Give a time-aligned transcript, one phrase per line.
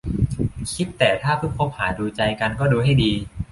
[0.73, 3.11] คิดแต่ถ้าเพิ่งคบหาดูใจก็ดูกันให้ดี